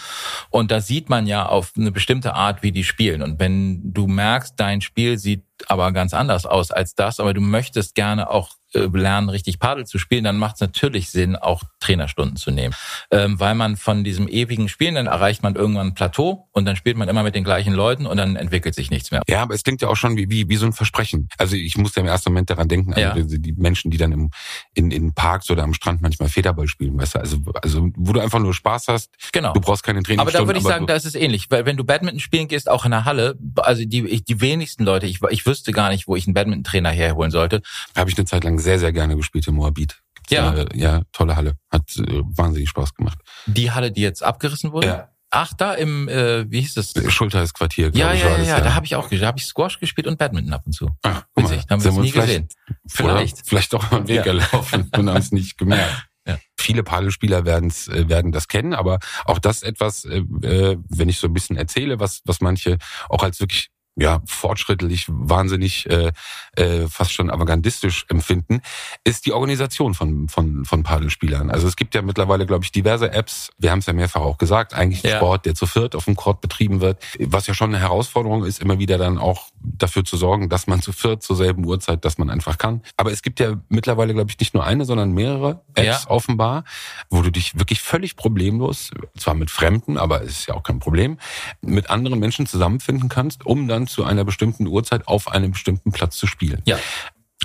[0.49, 3.21] und da sieht man ja auf eine bestimmte Art, wie die spielen.
[3.21, 7.41] Und wenn du merkst, dein Spiel sieht aber ganz anders aus als das, aber du
[7.41, 11.63] möchtest gerne auch äh, lernen, richtig Padel zu spielen, dann macht es natürlich Sinn, auch
[11.81, 12.73] Trainerstunden zu nehmen.
[13.11, 16.77] Ähm, weil man von diesem ewigen Spielen, dann erreicht man irgendwann ein Plateau und dann
[16.77, 19.23] spielt man immer mit den gleichen Leuten und dann entwickelt sich nichts mehr.
[19.27, 21.27] Ja, aber es klingt ja auch schon wie, wie, wie so ein Versprechen.
[21.37, 23.11] Also ich muss ja im ersten Moment daran denken, ja.
[23.11, 24.31] also die Menschen, die dann im,
[24.73, 28.21] in, in Parks oder am Strand manchmal Federball spielen, weißt du, also, also wo du
[28.21, 29.51] einfach nur Spaß hast, genau.
[29.51, 30.35] du brauchst keine Trainingsstunden.
[30.35, 32.69] Aber da würde ich sagen, da ist es ähnlich, weil wenn du Badminton spielen gehst,
[32.69, 36.15] auch in der Halle, also die, die wenigsten Leute, ich, ich wüsste gar nicht, wo
[36.15, 37.61] ich einen Badminton-Trainer herholen sollte.
[37.95, 40.01] Habe ich eine Zeit lang sehr, sehr gerne gespielt in Moabit.
[40.29, 40.53] Ja.
[40.53, 41.57] Äh, ja, tolle Halle.
[41.69, 43.19] Hat äh, wahnsinnig Spaß gemacht.
[43.47, 44.87] Die Halle, die jetzt abgerissen wurde?
[44.87, 45.09] Ja.
[45.29, 46.93] Ach, da im, äh, wie hieß das?
[47.07, 48.21] Schulterhalsquartier, ja, ich.
[48.21, 50.53] Ja, ja, ja, ja, da habe ich auch da habe ich Squash gespielt und Badminton
[50.53, 50.89] ab und zu.
[51.03, 52.49] Ach, guck mal, haben wir es nie gesehen.
[52.87, 53.37] Vielleicht.
[53.45, 54.23] Vielleicht doch mal einen Weg ja.
[54.23, 56.07] gelaufen und haben es nicht gemerkt.
[56.27, 56.37] Ja.
[56.55, 61.17] Viele Padelspieler werden's, äh, werden das kennen, aber auch das etwas, äh, äh, wenn ich
[61.17, 62.77] so ein bisschen erzähle, was, was manche
[63.09, 66.11] auch als wirklich ja, fortschrittlich, wahnsinnig, äh,
[66.55, 68.61] äh, fast schon avantgardistisch empfinden,
[69.03, 71.51] ist die Organisation von, von, von Padelspielern.
[71.51, 74.37] Also es gibt ja mittlerweile, glaube ich, diverse Apps, wir haben es ja mehrfach auch
[74.37, 75.17] gesagt, eigentlich ja.
[75.17, 78.61] Sport, der zu viert auf dem Court betrieben wird, was ja schon eine Herausforderung ist,
[78.61, 82.17] immer wieder dann auch dafür zu sorgen, dass man zu viert zur selben Uhrzeit, dass
[82.17, 82.81] man einfach kann.
[82.95, 86.09] Aber es gibt ja mittlerweile, glaube ich, nicht nur eine, sondern mehrere Apps ja.
[86.09, 86.63] offenbar,
[87.09, 90.79] wo du dich wirklich völlig problemlos, zwar mit Fremden, aber es ist ja auch kein
[90.79, 91.17] Problem,
[91.61, 96.17] mit anderen Menschen zusammenfinden kannst, um dann zu einer bestimmten Uhrzeit auf einem bestimmten Platz
[96.17, 96.61] zu spielen.
[96.65, 96.77] Ja.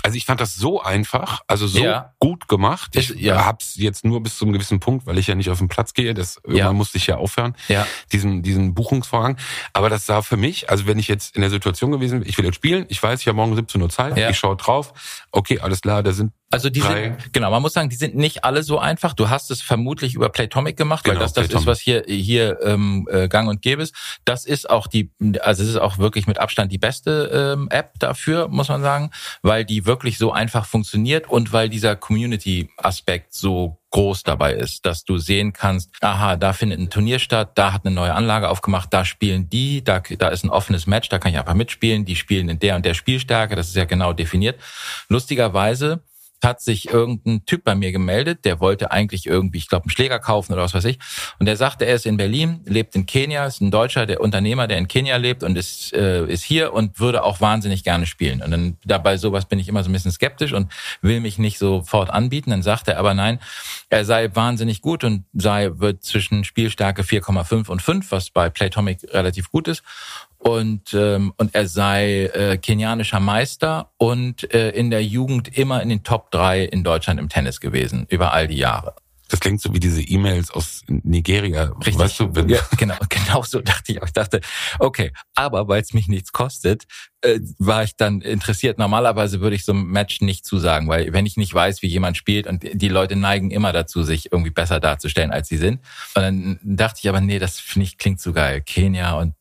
[0.03, 2.13] Also ich fand das so einfach, also so ja.
[2.19, 2.95] gut gemacht.
[2.95, 3.45] Ich ja.
[3.45, 5.93] hab's jetzt nur bis zu einem gewissen Punkt, weil ich ja nicht auf den Platz
[5.93, 6.13] gehe.
[6.13, 6.73] Das irgendwann ja.
[6.73, 7.85] musste ich ja aufhören, ja.
[8.11, 9.37] diesen diesen Buchungsvorgang.
[9.73, 12.45] Aber das sah für mich, also wenn ich jetzt in der Situation gewesen, ich will
[12.45, 14.93] jetzt spielen, ich weiß, ich habe morgen 17 Uhr Zeit, ich schaue drauf,
[15.31, 18.45] okay, alles klar, da sind Also die sind, genau, man muss sagen, die sind nicht
[18.45, 19.13] alle so einfach.
[19.13, 22.59] Du hast es vermutlich über Playtomic gemacht, genau, weil das das ist, was hier hier
[22.63, 23.93] ähm, äh, Gang und Gäbe ist.
[24.23, 27.99] Das ist auch die, also es ist auch wirklich mit Abstand die beste ähm, App
[27.99, 33.77] dafür, muss man sagen, weil die wirklich so einfach funktioniert und weil dieser Community-Aspekt so
[33.91, 37.85] groß dabei ist, dass du sehen kannst, aha, da findet ein Turnier statt, da hat
[37.85, 41.31] eine neue Anlage aufgemacht, da spielen die, da, da ist ein offenes Match, da kann
[41.31, 44.59] ich einfach mitspielen, die spielen in der und der Spielstärke, das ist ja genau definiert.
[45.09, 46.01] Lustigerweise
[46.43, 50.19] hat sich irgendein Typ bei mir gemeldet, der wollte eigentlich irgendwie, ich glaube, einen Schläger
[50.19, 50.99] kaufen oder was weiß ich.
[51.39, 54.67] Und der sagte, er ist in Berlin, lebt in Kenia, ist ein Deutscher, der Unternehmer,
[54.67, 58.41] der in Kenia lebt und ist, äh, ist hier und würde auch wahnsinnig gerne spielen.
[58.41, 60.71] Und dann dabei sowas bin ich immer so ein bisschen skeptisch und
[61.01, 62.51] will mich nicht sofort anbieten.
[62.51, 63.39] Dann sagt er aber nein,
[63.89, 68.99] er sei wahnsinnig gut und sei, wird zwischen Spielstärke 4,5 und 5, was bei Playtomic
[69.13, 69.83] relativ gut ist
[70.37, 75.89] und ähm, und er sei äh, kenianischer Meister und äh, in der Jugend immer in
[75.89, 78.95] den Top 3 in Deutschland im Tennis gewesen über all die Jahre.
[79.29, 81.73] Das klingt so wie diese E-Mails aus Nigeria.
[81.79, 81.99] Richtig.
[81.99, 84.07] Weißt du, ja, genau, genau so dachte ich auch.
[84.07, 84.39] Ich dachte,
[84.79, 86.85] okay, aber weil es mich nichts kostet,
[87.21, 88.77] äh, war ich dann interessiert.
[88.77, 92.17] Normalerweise würde ich so ein Match nicht zusagen, weil wenn ich nicht weiß, wie jemand
[92.17, 95.79] spielt und die Leute neigen immer dazu, sich irgendwie besser darzustellen, als sie sind.
[96.15, 98.61] Und dann dachte ich aber, nee, das finde ich klingt so geil.
[98.61, 99.33] Kenia und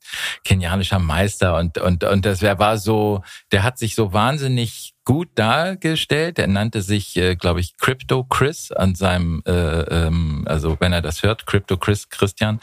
[0.44, 6.38] kenianischer Meister und und und das war so, der hat sich so wahnsinnig gut dargestellt.
[6.38, 11.00] Er nannte sich, äh, glaube ich, Crypto Chris an seinem, äh, ähm, also wenn er
[11.00, 12.60] das hört, Crypto Chris Christian.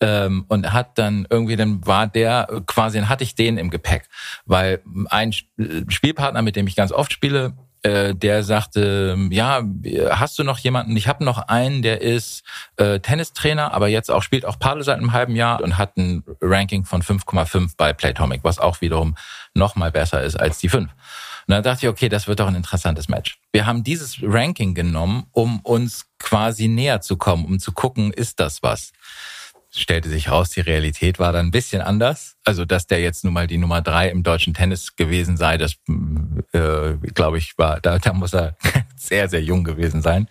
[0.00, 4.08] Ähm, und hat dann irgendwie, dann war der quasi, dann hatte ich den im Gepäck,
[4.46, 7.54] weil ein Spielpartner, mit dem ich ganz oft spiele,
[7.84, 9.62] äh, der sagte, ja,
[10.10, 10.96] hast du noch jemanden?
[10.96, 12.42] Ich habe noch einen, der ist
[12.76, 16.24] äh, Tennistrainer, aber jetzt auch spielt auch Paddel seit einem halben Jahr und hat ein
[16.40, 19.16] Ranking von 5,5 bei Playtomic, was auch wiederum
[19.52, 20.90] noch mal besser ist als die 5.
[21.46, 23.38] Und dann dachte ich, okay, das wird doch ein interessantes Match.
[23.52, 28.40] Wir haben dieses Ranking genommen, um uns quasi näher zu kommen, um zu gucken, ist
[28.40, 28.92] das was?
[29.74, 32.36] Stellte sich raus, die Realität war dann ein bisschen anders.
[32.44, 35.76] Also, dass der jetzt nun mal die Nummer drei im deutschen Tennis gewesen sei, das
[36.52, 38.56] äh, glaube ich war, da, da muss er
[38.96, 40.28] sehr, sehr jung gewesen sein.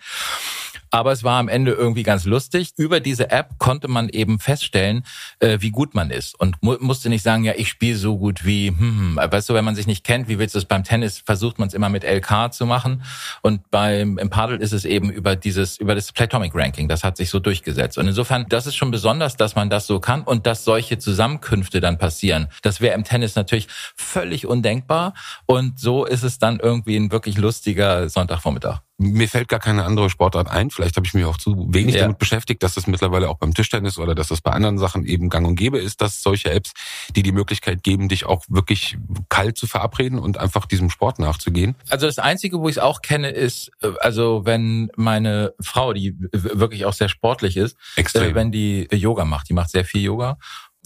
[0.94, 2.70] Aber es war am Ende irgendwie ganz lustig.
[2.76, 5.04] Über diese App konnte man eben feststellen,
[5.40, 6.38] äh, wie gut man ist.
[6.38, 9.16] Und mu musste nicht sagen, ja, ich spiele so gut wie, hm, hm.
[9.16, 11.66] weißt du, wenn man sich nicht kennt, wie willst du es beim Tennis, versucht man
[11.66, 13.02] es immer mit LK zu machen.
[13.42, 16.86] Und beim im Paddle ist es eben über dieses, über das Playtomic Ranking.
[16.86, 17.98] Das hat sich so durchgesetzt.
[17.98, 21.80] Und insofern, das ist schon besonders, dass man das so kann und dass solche Zusammenkünfte
[21.80, 22.46] dann passieren.
[22.62, 25.14] Das wäre im Tennis natürlich völlig undenkbar.
[25.46, 30.08] Und so ist es dann irgendwie ein wirklich lustiger Sonntagvormittag mir fällt gar keine andere
[30.08, 30.70] Sportart ein.
[30.70, 32.02] Vielleicht habe ich mich auch zu wenig ja.
[32.02, 35.28] damit beschäftigt, dass das mittlerweile auch beim Tischtennis oder dass das bei anderen Sachen eben
[35.30, 36.72] gang und gäbe ist, dass solche Apps,
[37.16, 38.96] die die Möglichkeit geben, dich auch wirklich
[39.28, 41.74] kalt zu verabreden und einfach diesem Sport nachzugehen.
[41.90, 46.16] Also das Einzige, wo ich es auch kenne, ist, äh, also wenn meine Frau, die
[46.32, 48.30] wirklich auch sehr sportlich ist, Extrem.
[48.30, 50.38] Äh, wenn die Yoga macht, die macht sehr viel Yoga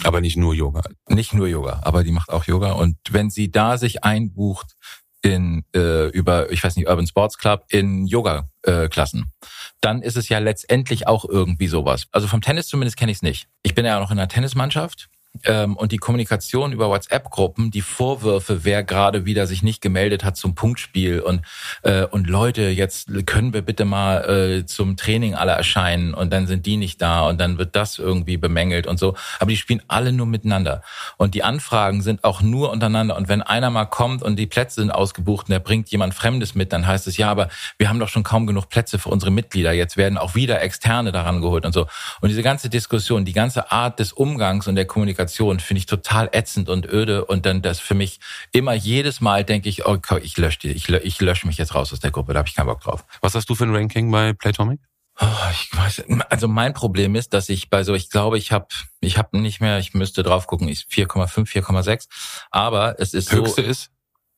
[0.05, 0.83] aber nicht nur Yoga.
[1.09, 2.73] Nicht nur Yoga, aber die macht auch Yoga.
[2.73, 4.77] Und wenn sie da sich einbucht
[5.23, 9.47] in äh, über, ich weiß nicht, Urban Sports Club in Yoga-Klassen, äh,
[9.81, 12.07] dann ist es ja letztendlich auch irgendwie sowas.
[12.13, 13.49] Also vom Tennis zumindest kenne ich es nicht.
[13.63, 15.09] Ich bin ja noch in einer Tennismannschaft
[15.45, 20.37] ähm, und die Kommunikation über WhatsApp-Gruppen, die Vorwürfe, wer gerade wieder sich nicht gemeldet hat
[20.37, 21.43] zum Punktspiel und
[21.83, 26.47] äh, und Leute, jetzt können wir bitte mal äh, zum Training alle erscheinen und dann
[26.47, 29.15] sind die nicht da und dann wird das irgendwie bemängelt und so.
[29.39, 30.83] Aber die spielen alle nur miteinander
[31.17, 34.81] und die Anfragen sind auch nur untereinander und wenn einer mal kommt und die Plätze
[34.81, 37.49] sind ausgebucht und der bringt jemand Fremdes mit, dann heißt es ja, aber
[37.79, 39.73] wir haben doch schon kaum genug Plätze für unsere Mitglieder.
[39.73, 41.87] Jetzt werden auch wieder Externe daran geholt und so.
[42.21, 45.87] Und diese ganze Diskussion, die ganze Art des Umgangs und der Kommunikation Kommunikation finde ich
[45.87, 48.21] total ätzend und öde und dann das für mich
[48.53, 51.75] immer jedes Mal denke ich, okay, oh, ich lösche die, ich, ich lösche mich jetzt
[51.75, 53.05] raus aus der Gruppe, da habe ich keinen Bock drauf.
[53.21, 54.81] Was hast du für ein Ranking bei Playtomic?
[55.21, 58.69] Oh, ich weiß, also mein Problem ist, dass ich bei so, ich glaube, ich habe,
[59.01, 62.07] ich habe nicht mehr, ich müsste drauf gucken, ich 4,5, 4,6,
[62.51, 63.69] aber es ist Höchste so.
[63.69, 63.91] ist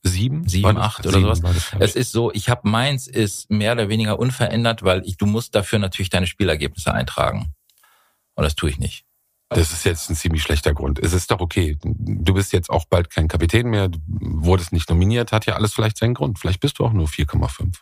[0.03, 1.73] sieben, sieben, acht oder sieben sowas.
[1.79, 5.55] Es ist so, ich habe meins ist mehr oder weniger unverändert, weil ich, du musst
[5.55, 7.53] dafür natürlich deine Spielergebnisse eintragen.
[8.35, 9.05] Und das tue ich nicht.
[9.53, 11.01] Das ist jetzt ein ziemlich schlechter Grund.
[11.01, 11.77] Es ist doch okay.
[11.83, 15.75] Du bist jetzt auch bald kein Kapitän mehr, du wurdest nicht nominiert, hat ja alles
[15.75, 16.39] vielleicht seinen Grund.
[16.39, 17.75] Vielleicht bist du auch nur 4,5.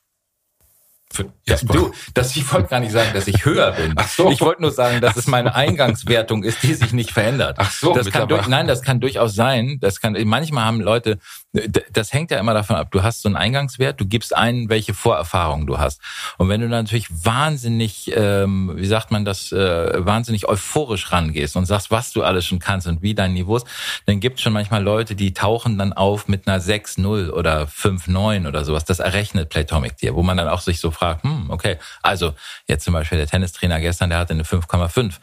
[1.47, 3.95] Ja, du, das, ich wollte gar nicht sagen, dass ich höher bin.
[3.97, 4.31] Ach so.
[4.31, 7.57] Ich wollte nur sagen, dass es meine Eingangswertung ist, die sich nicht verändert.
[7.59, 9.79] Ach so, das kann durch, nein, das kann durchaus sein.
[9.81, 11.19] Das kann, manchmal haben Leute
[11.53, 12.89] das hängt ja immer davon ab.
[12.91, 16.01] Du hast so einen Eingangswert, du gibst ein, welche Vorerfahrungen du hast.
[16.37, 21.65] Und wenn du natürlich wahnsinnig, ähm, wie sagt man das, äh, wahnsinnig euphorisch rangehst und
[21.65, 23.67] sagst, was du alles schon kannst und wie dein Niveau ist,
[24.05, 28.47] dann gibt es schon manchmal Leute, die tauchen dann auf mit einer 6-0 oder 5-9
[28.47, 28.85] oder sowas.
[28.85, 32.35] Das errechnet Playtomic dir, wo man dann auch sich so fragt, hm, okay, also
[32.67, 35.15] jetzt zum Beispiel der Tennistrainer gestern, der hatte eine 5,5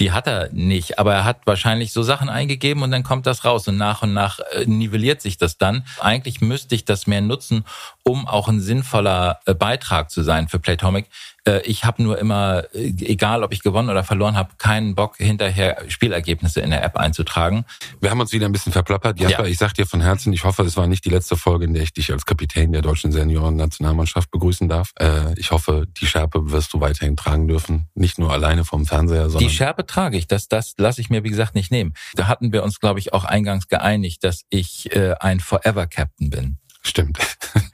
[0.00, 3.44] die hat er nicht, aber er hat wahrscheinlich so Sachen eingegeben und dann kommt das
[3.44, 5.84] raus und nach und nach äh, nivelliert sich das dann.
[5.98, 7.64] Eigentlich müsste ich das mehr nutzen,
[8.04, 11.06] um auch ein sinnvoller äh, Beitrag zu sein für Playtomic.
[11.48, 15.16] Äh, ich habe nur immer, äh, egal ob ich gewonnen oder verloren habe, keinen Bock
[15.16, 17.64] hinterher Spielergebnisse in der App einzutragen.
[18.00, 19.18] Wir haben uns wieder ein bisschen verplappert.
[19.18, 19.48] Jasper, ja.
[19.48, 21.82] ich sag dir von Herzen, ich hoffe, es war nicht die letzte Folge, in der
[21.82, 24.92] ich dich als Kapitän der deutschen Senioren-Nationalmannschaft begrüßen darf.
[25.00, 27.88] Äh, ich hoffe, die Schärpe wirst du weiterhin tragen dürfen.
[27.94, 29.48] Nicht nur alleine vom Fernseher, sondern...
[29.48, 30.26] Die Schärpe trage ich.
[30.26, 31.94] Das, das lasse ich mir, wie gesagt, nicht nehmen.
[32.14, 36.58] Da hatten wir uns, glaube ich, auch eingangs geeinigt, dass ich ein Forever-Captain bin.
[36.82, 37.18] Stimmt.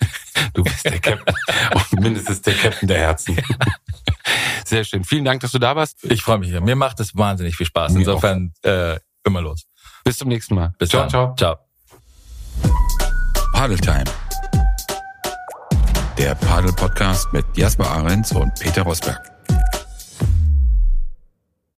[0.54, 1.34] Du bist der Captain
[1.74, 3.36] und mindestens der Captain der Herzen.
[4.64, 5.04] Sehr schön.
[5.04, 6.04] Vielen Dank, dass du da warst.
[6.04, 6.58] Ich freue mich.
[6.60, 7.94] Mir macht es wahnsinnig viel Spaß.
[7.94, 9.64] Insofern äh, immer los.
[10.04, 10.72] Bis zum nächsten Mal.
[10.78, 11.10] Bis ciao, dann.
[11.10, 11.34] ciao.
[11.36, 11.56] Ciao.
[13.52, 14.04] Paddle Time.
[16.18, 19.33] Der Paddle Podcast mit Jasper Ahrens und Peter Rosberg.